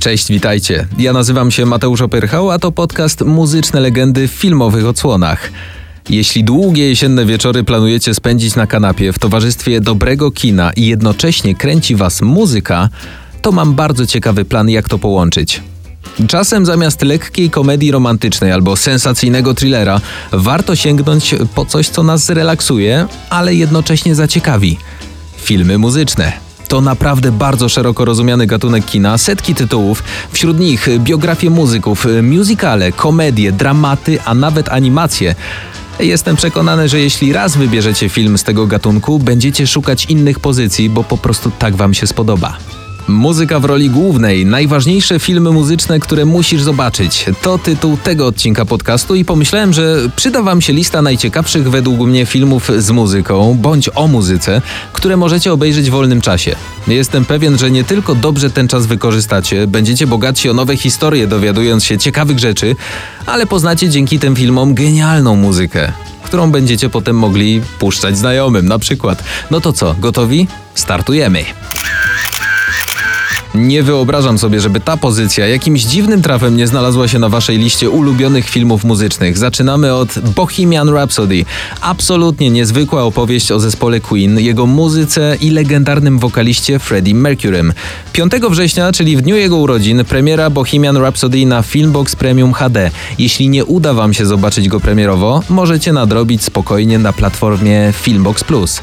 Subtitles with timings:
[0.00, 0.86] Cześć, witajcie.
[0.98, 5.50] Ja nazywam się Mateusz Opyrchał, a to podcast Muzyczne Legendy w filmowych odsłonach.
[6.10, 11.96] Jeśli długie jesienne wieczory planujecie spędzić na kanapie w towarzystwie dobrego kina i jednocześnie kręci
[11.96, 12.88] was muzyka,
[13.42, 15.62] to mam bardzo ciekawy plan, jak to połączyć.
[16.28, 20.00] Czasem zamiast lekkiej komedii romantycznej albo sensacyjnego thrillera,
[20.32, 24.78] warto sięgnąć po coś, co nas zrelaksuje, ale jednocześnie zaciekawi.
[25.36, 26.47] Filmy muzyczne.
[26.68, 33.52] To naprawdę bardzo szeroko rozumiany gatunek kina, setki tytułów, wśród nich biografie muzyków, musicale, komedie,
[33.52, 35.34] dramaty, a nawet animacje.
[36.00, 41.04] Jestem przekonany, że jeśli raz wybierzecie film z tego gatunku, będziecie szukać innych pozycji, bo
[41.04, 42.58] po prostu tak wam się spodoba.
[43.08, 47.26] Muzyka w roli głównej, najważniejsze filmy muzyczne, które musisz zobaczyć.
[47.42, 52.26] To tytuł tego odcinka podcastu i pomyślałem, że przyda Wam się lista najciekawszych według mnie
[52.26, 56.56] filmów z muzyką, bądź o muzyce, które możecie obejrzeć w wolnym czasie.
[56.88, 61.84] Jestem pewien, że nie tylko dobrze ten czas wykorzystacie, będziecie bogatsi o nowe historie, dowiadując
[61.84, 62.76] się ciekawych rzeczy,
[63.26, 69.24] ale poznacie dzięki tym filmom genialną muzykę którą będziecie potem mogli puszczać znajomym na przykład.
[69.50, 70.46] No to co, gotowi?
[70.74, 71.44] Startujemy!
[73.54, 77.90] Nie wyobrażam sobie, żeby ta pozycja jakimś dziwnym trafem nie znalazła się na waszej liście
[77.90, 79.38] ulubionych filmów muzycznych.
[79.38, 81.44] Zaczynamy od Bohemian Rhapsody.
[81.80, 87.72] Absolutnie niezwykła opowieść o zespole Queen, jego muzyce i legendarnym wokaliście Freddie Mercurym.
[88.12, 92.90] 5 września, czyli w dniu jego urodzin, premiera Bohemian Rhapsody na Filmbox Premium HD.
[93.18, 98.80] Jeśli nie uda wam się zobaczyć go premierowo, możecie nadrobić spokojnie na platformie Filmbox Plus.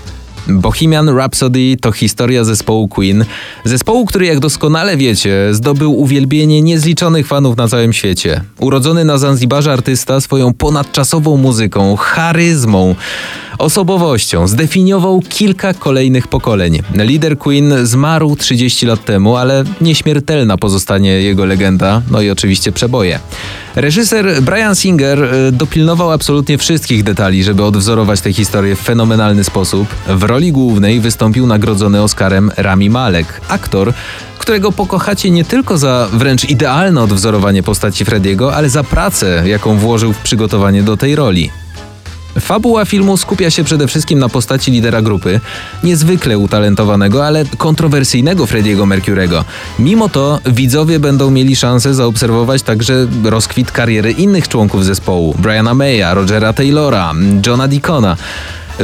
[0.48, 3.26] Bohemian Rhapsody to historia zespołu Queen.
[3.64, 8.42] Zespołu, który jak doskonale wiecie, zdobył uwielbienie niezliczonych fanów na całym świecie.
[8.60, 12.96] Urodzony na Zanzibarze artysta swoją ponadczasową muzyką, charyzmą,
[13.58, 16.82] osobowością zdefiniował kilka kolejnych pokoleń.
[16.96, 23.20] Lider Queen zmarł 30 lat temu, ale nieśmiertelna pozostanie jego legenda, no i oczywiście przeboje.
[23.76, 29.88] Reżyser Brian Singer e, dopilnował absolutnie wszystkich detali, żeby odwzorować tę historię w fenomenalny sposób.
[30.08, 33.94] W roli głównej wystąpił nagrodzony Oscarem Rami Malek, aktor,
[34.40, 40.14] którego pokochacie nie tylko za wręcz idealne odwzorowanie postaci Frediego, ale za pracę, jaką włożył
[40.14, 41.65] w przygotowanie do tej roli.
[42.40, 45.40] Fabuła filmu skupia się przede wszystkim na postaci lidera grupy,
[45.84, 49.46] niezwykle utalentowanego, ale kontrowersyjnego Frediego Mercurego.
[49.80, 56.14] Mimo to widzowie będą mieli szansę zaobserwować także rozkwit kariery innych członków zespołu: Briana Maya,
[56.14, 57.14] Rogera Taylora,
[57.48, 58.18] Johna Deacona.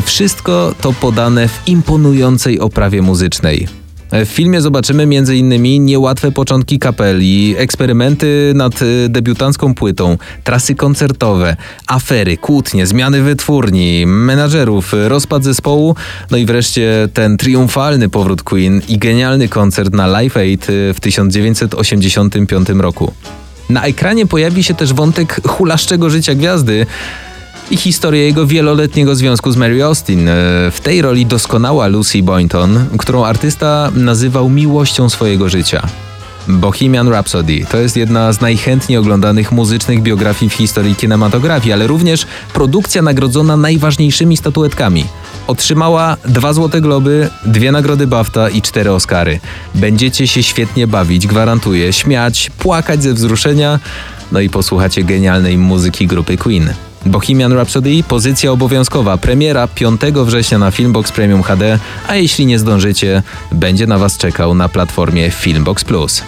[0.04, 3.81] Wszystko to podane w imponującej oprawie muzycznej.
[4.12, 5.86] W filmie zobaczymy m.in.
[5.86, 11.58] niełatwe początki kapeli, eksperymenty nad y, debiutancką płytą, trasy koncertowe,
[11.88, 15.96] afery, kłótnie, zmiany wytwórni, menadżerów, rozpad zespołu,
[16.32, 21.00] no i wreszcie ten triumfalny powrót Queen i genialny koncert na Live Aid y, w
[21.00, 23.14] 1985 roku.
[23.70, 26.86] Na ekranie pojawi się też wątek hulaszczego życia gwiazdy,
[27.72, 30.28] i historię jego wieloletniego związku z Mary Austin.
[30.28, 30.32] E,
[30.72, 35.88] w tej roli doskonała Lucy Boynton, którą artysta nazywał miłością swojego życia.
[36.48, 42.26] Bohemian Rhapsody to jest jedna z najchętniej oglądanych muzycznych biografii w historii kinematografii, ale również
[42.54, 45.06] produkcja nagrodzona najważniejszymi statuetkami.
[45.48, 49.40] Otrzymała dwa Złote Globy, dwie nagrody BAFTA i cztery Oscary.
[49.76, 53.80] Będziecie się świetnie bawić, gwarantuję, śmiać, płakać ze wzruszenia,
[54.32, 56.74] no i posłuchacie genialnej muzyki grupy Queen.
[57.06, 63.24] Bohemian Rhapsody pozycja obowiązkowa, premiera 5 września na Filmbox Premium HD, a jeśli nie zdążycie,
[63.52, 66.24] będzie na Was czekał na platformie Filmbox Plus.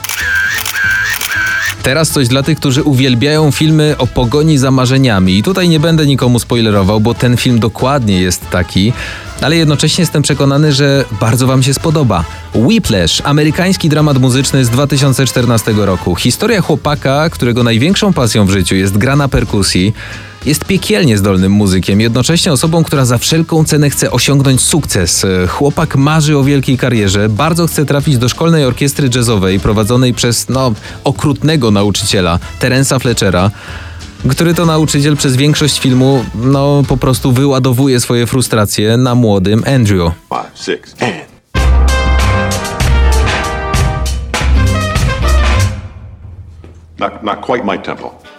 [1.84, 5.38] Teraz coś dla tych, którzy uwielbiają filmy o pogoni za marzeniami.
[5.38, 8.94] I tutaj nie będę nikomu spoilerował, bo ten film dokładnie jest taki,
[9.42, 12.26] ale jednocześnie jestem przekonany, że bardzo Wam się spodoba.
[12.56, 16.16] Whiplash, amerykański dramat muzyczny z 2014 roku.
[16.16, 19.94] Historia chłopaka, którego największą pasją w życiu jest gra na perkusji.
[20.46, 25.26] Jest piekielnie zdolnym muzykiem, jednocześnie osobą, która za wszelką cenę chce osiągnąć sukces.
[25.48, 30.74] Chłopak marzy o wielkiej karierze, bardzo chce trafić do szkolnej orkiestry jazzowej prowadzonej przez, no,
[31.04, 33.52] okrutnego nauczyciela, Terensa Fletchera
[34.30, 40.12] który to nauczyciel przez większość filmu, no, po prostu wyładowuje swoje frustracje na młodym Andrew.
[40.30, 41.33] Five, six, and...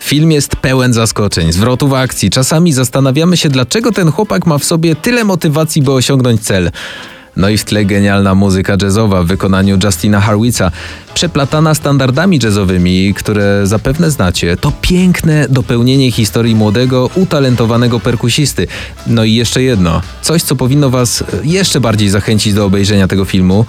[0.01, 2.31] Film jest pełen zaskoczeń, zwrotów akcji.
[2.31, 6.71] Czasami zastanawiamy się, dlaczego ten chłopak ma w sobie tyle motywacji, by osiągnąć cel.
[7.37, 10.71] No i w tle genialna muzyka jazzowa w wykonaniu Justina Harwitza,
[11.15, 14.57] przeplatana standardami jazzowymi, które zapewne znacie.
[14.57, 18.67] To piękne dopełnienie historii młodego, utalentowanego perkusisty.
[19.07, 23.67] No i jeszcze jedno, coś co powinno Was jeszcze bardziej zachęcić do obejrzenia tego filmu.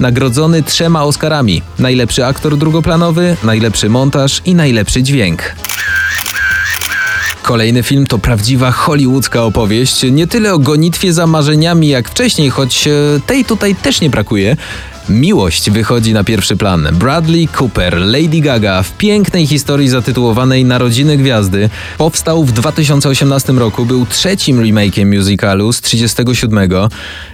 [0.00, 5.42] Nagrodzony trzema Oscarami: najlepszy aktor drugoplanowy, najlepszy montaż i najlepszy dźwięk.
[7.48, 12.88] Kolejny film to prawdziwa hollywoodzka opowieść, nie tyle o gonitwie za marzeniami jak wcześniej, choć
[12.88, 12.90] e,
[13.26, 14.56] tej tutaj też nie brakuje.
[15.08, 16.88] Miłość wychodzi na pierwszy plan.
[16.92, 24.06] Bradley Cooper, Lady Gaga w pięknej historii zatytułowanej Narodziny Gwiazdy powstał w 2018 roku, był
[24.06, 26.68] trzecim remake'iem musicalu z 37.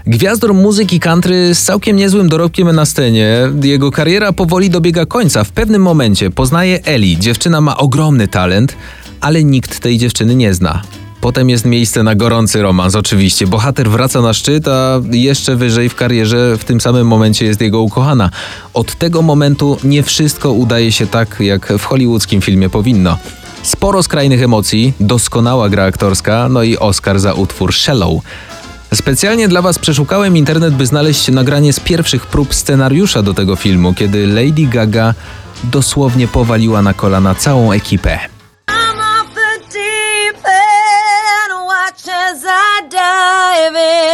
[0.06, 3.38] Gwiazdor muzyki country z całkiem niezłym dorobkiem na scenie.
[3.62, 5.44] Jego kariera powoli dobiega końca.
[5.44, 7.18] W pewnym momencie poznaje Ellie.
[7.18, 8.76] Dziewczyna ma ogromny talent,
[9.24, 10.82] ale nikt tej dziewczyny nie zna.
[11.20, 13.46] Potem jest miejsce na gorący romans, oczywiście.
[13.46, 17.80] Bohater wraca na szczyt, a jeszcze wyżej w karierze w tym samym momencie jest jego
[17.80, 18.30] ukochana.
[18.74, 23.18] Od tego momentu nie wszystko udaje się tak, jak w hollywoodzkim filmie powinno.
[23.62, 28.22] Sporo skrajnych emocji, doskonała gra aktorska, no i Oscar za utwór Shallow.
[28.94, 33.94] Specjalnie dla Was przeszukałem internet, by znaleźć nagranie z pierwszych prób scenariusza do tego filmu,
[33.94, 35.14] kiedy Lady Gaga
[35.64, 38.33] dosłownie powaliła na kolana całą ekipę.
[43.56, 44.13] Nueve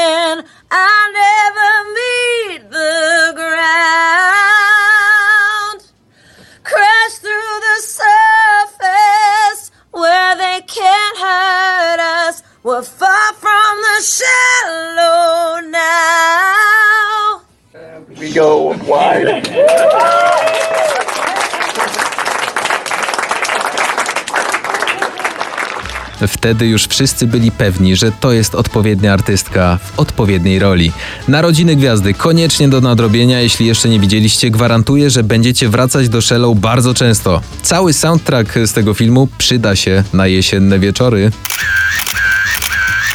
[26.28, 30.92] Wtedy już wszyscy byli pewni, że to jest odpowiednia artystka w odpowiedniej roli.
[31.28, 36.58] Narodziny Gwiazdy koniecznie do nadrobienia, jeśli jeszcze nie widzieliście, gwarantuję, że będziecie wracać do Shallow
[36.58, 37.40] bardzo często.
[37.62, 41.30] Cały soundtrack z tego filmu przyda się na jesienne wieczory.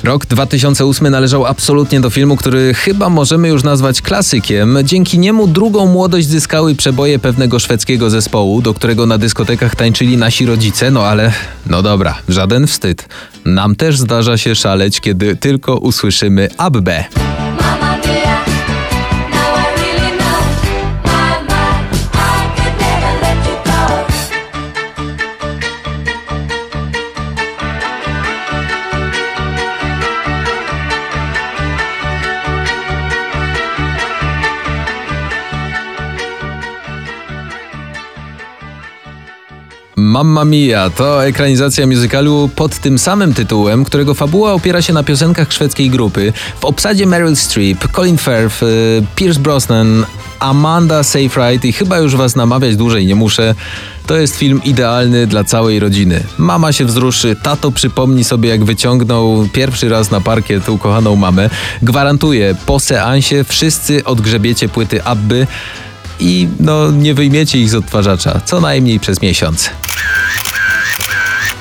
[0.03, 4.77] Rok 2008 należał absolutnie do filmu, który chyba możemy już nazwać klasykiem.
[4.83, 10.45] Dzięki niemu drugą młodość zyskały przeboje pewnego szwedzkiego zespołu, do którego na dyskotekach tańczyli nasi
[10.45, 11.33] rodzice, no ale
[11.68, 13.09] no dobra, żaden wstyd.
[13.45, 17.06] Nam też zdarza się szaleć, kiedy tylko usłyszymy Abbe.
[40.06, 45.54] Mamma Mia to ekranizacja musicalu pod tym samym tytułem, którego fabuła opiera się na piosenkach
[45.54, 46.34] szwedzkiej grupy.
[46.62, 50.06] W obsadzie Meryl Streep, Colin Firth, y, Pierce Brosnan,
[50.40, 53.56] Amanda Seyfried i chyba już was namawiać dłużej nie muszę.
[54.07, 56.24] To jest film idealny dla całej rodziny.
[56.38, 61.50] Mama się wzruszy, tato przypomni sobie jak wyciągnął pierwszy raz na parkiet ukochaną mamę.
[61.81, 65.48] Gwarantuję, po seansie wszyscy odgrzebiecie płyty Abby
[66.19, 69.69] i no nie wyjmiecie ich z odtwarzacza, co najmniej przez miesiąc.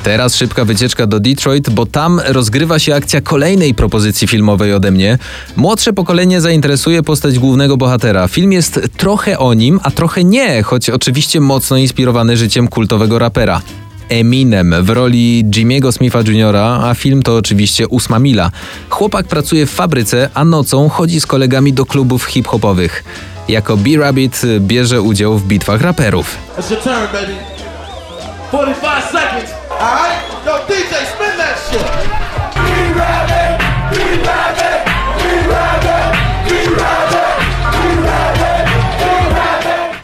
[0.05, 5.19] Teraz szybka wycieczka do Detroit, bo tam rozgrywa się akcja kolejnej propozycji filmowej ode mnie.
[5.57, 8.29] Młodsze pokolenie zainteresuje postać głównego bohatera.
[8.29, 13.63] Film jest trochę o nim, a trochę nie, choć oczywiście mocno inspirowany życiem kultowego rapera.
[14.09, 18.51] Eminem w roli Jimmy'ego Smitha Jr., a film to oczywiście ósma mila.
[18.89, 23.05] Chłopak pracuje w fabryce, a nocą chodzi z kolegami do klubów hip-hopowych.
[23.49, 26.39] Jako B-Rabbit bierze udział w bitwach raperów.
[26.53, 27.29] 45
[29.05, 29.51] seconds.
[29.81, 30.47] Alright?
[30.47, 32.15] Yo, DJ, spin that shit.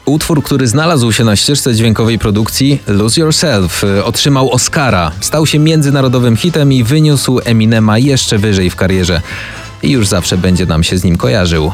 [0.05, 5.59] Utwór, który znalazł się na ścieżce dźwiękowej produkcji Lose Yourself, y, otrzymał Oscara, stał się
[5.59, 9.21] międzynarodowym hitem i wyniósł Eminema jeszcze wyżej w karierze.
[9.83, 11.73] I już zawsze będzie nam się z nim kojarzył.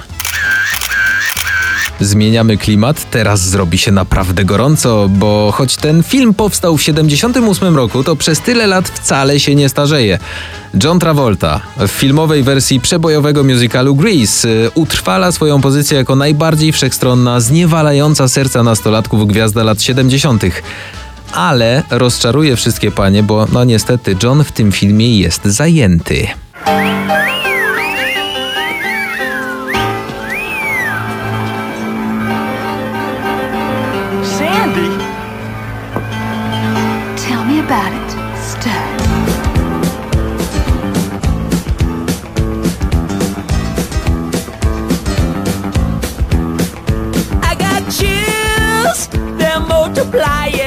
[2.00, 8.04] Zmieniamy klimat, teraz zrobi się naprawdę gorąco, bo choć ten film powstał w 78 roku,
[8.04, 10.18] to przez tyle lat wcale się nie starzeje.
[10.84, 17.40] John Travolta w filmowej wersji przebojowego musicalu Grease y, utrwala swoją pozycję jako najbardziej wszechstronna,
[17.40, 20.42] zniewalająca serca nastolatków gwiazda lat 70.
[21.32, 26.26] Ale rozczaruje wszystkie panie, bo no niestety John w tym filmie jest zajęty.
[37.58, 38.75] About it, Stud.
[47.42, 49.08] I got chills,
[49.38, 50.65] they're multiplying.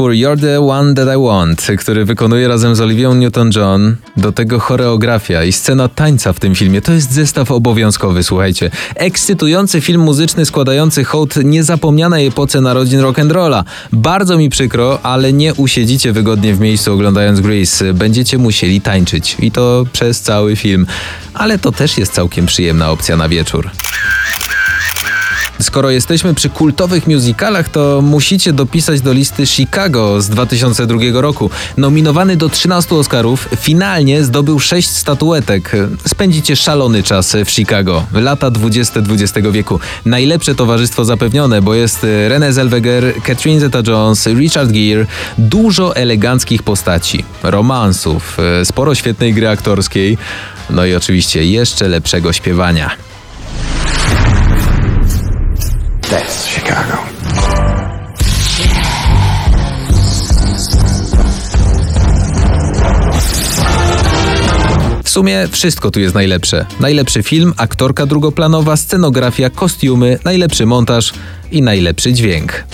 [0.00, 3.94] Utwór You're the One That I Want, który wykonuje razem z Olivią Newton-John.
[4.16, 6.82] Do tego choreografia i scena tańca w tym filmie.
[6.82, 8.70] To jest zestaw obowiązkowy, słuchajcie.
[8.94, 13.64] Ekscytujący film muzyczny składający hołd niezapomnianej epoce narodzin rock'n'rolla.
[13.92, 17.94] Bardzo mi przykro, ale nie usiedzicie wygodnie w miejscu oglądając Grease.
[17.94, 19.36] Będziecie musieli tańczyć.
[19.38, 20.86] I to przez cały film.
[21.34, 23.70] Ale to też jest całkiem przyjemna opcja na wieczór.
[25.60, 31.50] Skoro jesteśmy przy kultowych musicalach, to musicie dopisać do listy Chicago z 2002 roku.
[31.76, 35.72] Nominowany do 13 Oscarów, finalnie zdobył 6 statuetek.
[36.06, 38.06] Spędzicie szalony czas w Chicago.
[38.12, 39.80] Lata 20 XX wieku.
[40.04, 45.06] Najlepsze towarzystwo zapewnione, bo jest Renée Zellweger, Catherine Zeta-Jones, Richard Gere.
[45.38, 50.18] Dużo eleganckich postaci, romansów, sporo świetnej gry aktorskiej.
[50.70, 52.90] No i oczywiście jeszcze lepszego śpiewania.
[65.10, 66.66] W sumie wszystko tu jest najlepsze.
[66.80, 71.12] Najlepszy film, aktorka drugoplanowa, scenografia, kostiumy, najlepszy montaż
[71.50, 72.64] i najlepszy dźwięk.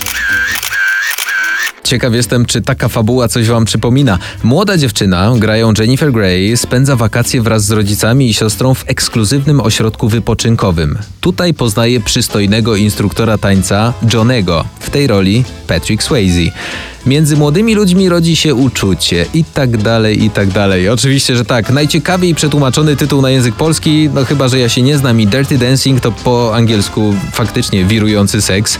[1.87, 4.19] Ciekaw jestem, czy taka fabuła coś wam przypomina.
[4.43, 10.09] Młoda dziewczyna, grają Jennifer Grey, spędza wakacje wraz z rodzicami i siostrą w ekskluzywnym ośrodku
[10.09, 10.97] wypoczynkowym.
[11.21, 16.51] Tutaj poznaje przystojnego instruktora tańca Johnego, w tej roli Patrick Swayze.
[17.05, 20.89] Między młodymi ludźmi rodzi się uczucie i tak dalej, i tak dalej.
[20.89, 21.69] Oczywiście, że tak.
[21.69, 25.57] Najciekawiej przetłumaczony tytuł na język polski, no chyba, że ja się nie znam i Dirty
[25.57, 28.79] Dancing to po angielsku faktycznie wirujący seks.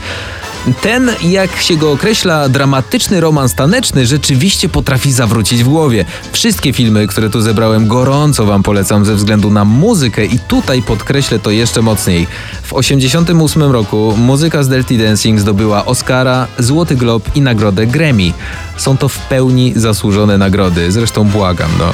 [0.73, 6.05] Ten, jak się go określa, dramatyczny romans taneczny rzeczywiście potrafi zawrócić w głowie.
[6.31, 11.39] Wszystkie filmy, które tu zebrałem, gorąco wam polecam ze względu na muzykę i tutaj podkreślę
[11.39, 12.25] to jeszcze mocniej.
[12.61, 18.33] W 1988 roku muzyka z Dirty Dancing zdobyła Oscara, Złoty Glob i nagrodę Grammy.
[18.77, 21.93] Są to w pełni zasłużone nagrody, zresztą błagam, no.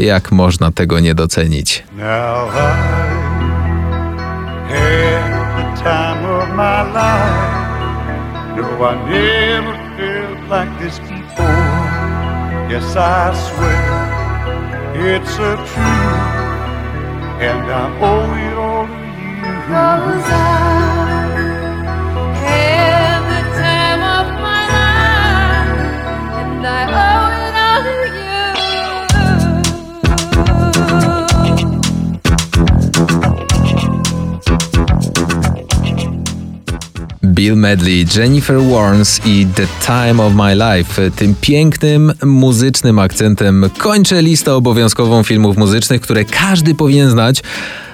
[0.00, 1.84] Jak można tego nie docenić?
[8.80, 11.80] No, I never felt like this before.
[12.72, 13.92] Yes, I swear
[14.96, 16.30] it's a truth,
[17.44, 19.52] and I owe it all to you.
[19.68, 20.44] Cause I
[23.28, 25.76] the time of my life,
[26.40, 27.94] and I owe it all to
[31.04, 31.09] you.
[37.40, 41.10] Bill Medley, Jennifer Warnes i The Time of My Life.
[41.10, 47.42] Tym pięknym, muzycznym akcentem kończę listę obowiązkową filmów muzycznych, które każdy powinien znać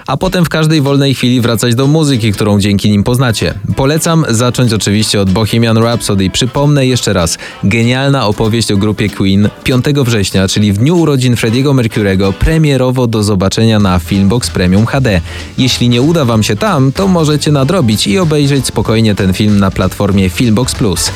[0.06, 3.54] a potem w każdej wolnej chwili wracać do muzyki, którą dzięki nim poznacie.
[3.76, 6.30] Polecam zacząć oczywiście od Bohemian Rhapsody.
[6.30, 11.74] Przypomnę jeszcze raz, genialna opowieść o grupie Queen 5 września, czyli w dniu urodzin Frediego
[11.74, 15.20] Mercurego, premierowo do zobaczenia na Filmbox Premium HD.
[15.58, 19.70] Jeśli nie uda wam się tam, to możecie nadrobić i obejrzeć spokojnie ten film na
[19.70, 21.10] platformie Filmbox Plus.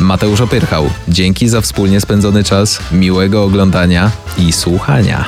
[0.00, 5.24] Mateusz Opyrchał, dzięki za wspólnie spędzony czas, miłego oglądania i słuchania.